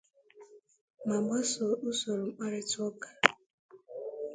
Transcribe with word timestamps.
ma 1.07 1.17
gbasoo 1.25 1.79
usoro 1.89 2.21
mkparịtaụka 2.29 3.07